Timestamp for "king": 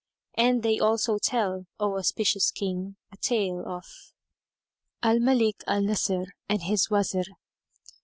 2.49-2.95